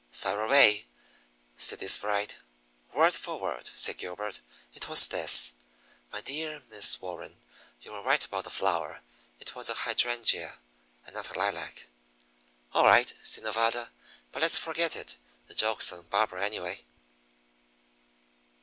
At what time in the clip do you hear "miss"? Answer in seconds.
6.71-6.99